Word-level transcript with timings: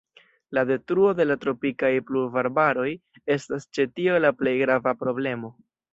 La 0.57 0.61
detruo 0.69 1.09
de 1.19 1.27
la 1.27 1.35
tropikaj 1.43 1.91
pluvarbaroj 2.07 2.89
estas 3.37 3.69
ĉe 3.79 3.87
tio 3.99 4.17
la 4.27 4.33
plej 4.41 4.55
grava 4.63 4.99
problemo. 5.03 5.55